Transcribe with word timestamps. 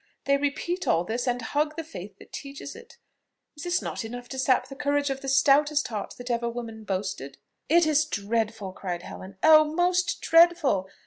They 0.25 0.35
repeat 0.35 0.87
all 0.87 1.03
this, 1.03 1.27
and 1.27 1.39
hug 1.39 1.75
the 1.75 1.83
faith 1.83 2.17
that 2.17 2.31
teaches 2.33 2.75
it. 2.75 2.97
Is 3.63 3.83
not 3.83 3.97
this 3.97 4.05
enough 4.05 4.27
to 4.29 4.39
sap 4.39 4.67
the 4.67 4.75
courage 4.75 5.11
of 5.11 5.21
the 5.21 5.27
stoutest 5.29 5.89
heart 5.89 6.15
that 6.17 6.31
ever 6.31 6.49
woman 6.49 6.85
boasted?" 6.85 7.37
"It 7.69 7.85
is 7.85 8.05
dreadful!" 8.05 8.71
cried 8.73 9.03
Helen; 9.03 9.37
"oh! 9.43 9.63
most 9.63 10.19
dreadful! 10.21 10.89